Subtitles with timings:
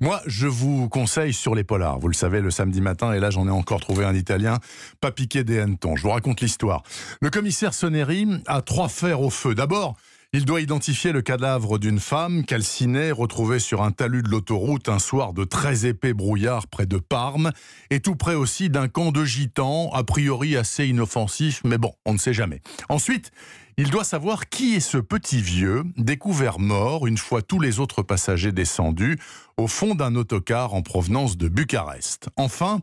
[0.00, 1.98] Moi, je vous conseille sur les polars.
[1.98, 4.58] Vous le savez, le samedi matin, et là j'en ai encore trouvé un italien,
[5.00, 5.96] pas piqué des hannetons.
[5.96, 6.84] Je vous raconte l'histoire.
[7.20, 9.56] Le commissaire Soneri a trois fers au feu.
[9.56, 9.96] D'abord,
[10.32, 14.98] il doit identifier le cadavre d'une femme calcinée, retrouvée sur un talus de l'autoroute un
[15.00, 17.50] soir de très épais brouillard près de Parme,
[17.90, 22.12] et tout près aussi d'un camp de gitans, a priori assez inoffensif, mais bon, on
[22.12, 22.60] ne sait jamais.
[22.88, 23.32] Ensuite,
[23.78, 28.02] il doit savoir qui est ce petit vieux, découvert mort une fois tous les autres
[28.02, 29.20] passagers descendus,
[29.56, 32.28] au fond d'un autocar en provenance de Bucarest.
[32.34, 32.80] Enfin,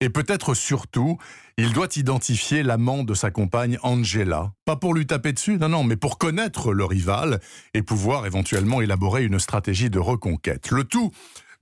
[0.00, 1.16] et peut-être surtout,
[1.56, 4.52] il doit identifier l'amant de sa compagne Angela.
[4.66, 7.40] Pas pour lui taper dessus, non, non, mais pour connaître le rival
[7.72, 10.70] et pouvoir éventuellement élaborer une stratégie de reconquête.
[10.70, 11.10] Le tout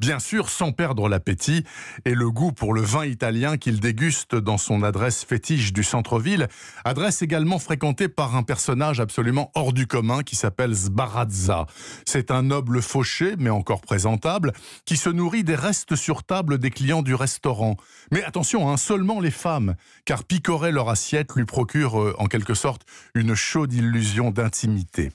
[0.03, 1.63] bien sûr sans perdre l'appétit
[2.05, 6.49] et le goût pour le vin italien qu'il déguste dans son adresse fétiche du centre-ville,
[6.85, 11.67] adresse également fréquentée par un personnage absolument hors du commun qui s'appelle Sbarazza.
[12.05, 14.53] C'est un noble fauché, mais encore présentable,
[14.87, 17.77] qui se nourrit des restes sur table des clients du restaurant.
[18.11, 22.55] Mais attention, hein, seulement les femmes, car picorer leur assiette lui procure euh, en quelque
[22.55, 22.83] sorte
[23.15, 25.13] une chaude illusion d'intimité.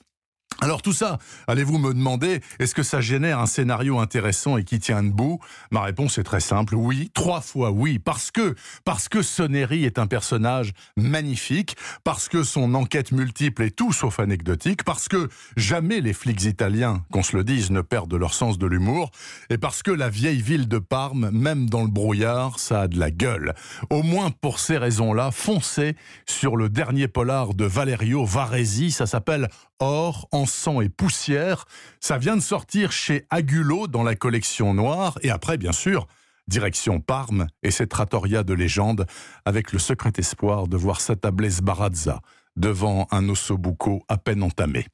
[0.60, 4.80] Alors tout ça, allez-vous me demander, est-ce que ça génère un scénario intéressant et qui
[4.80, 5.38] tient debout?
[5.70, 10.00] Ma réponse est très simple, oui, trois fois oui, parce que parce que Soneri est
[10.00, 16.00] un personnage magnifique, parce que son enquête multiple est tout sauf anecdotique, parce que jamais
[16.00, 19.12] les flics italiens, qu'on se le dise, ne perdent leur sens de l'humour,
[19.50, 22.98] et parce que la vieille ville de Parme, même dans le brouillard, ça a de
[22.98, 23.54] la gueule.
[23.90, 25.94] Au moins pour ces raisons-là, foncez
[26.26, 29.48] sur le dernier polar de Valerio Varesi, ça s'appelle
[29.80, 31.66] Or en sang et poussière.
[32.00, 35.18] Ça vient de sortir chez Agulo dans la collection noire.
[35.22, 36.08] Et après, bien sûr,
[36.48, 39.06] direction Parme et cette trattoria de légende
[39.44, 42.20] avec le secret espoir de voir s'attabler Sbarazza
[42.56, 44.88] devant un ossobuco à peine entamé.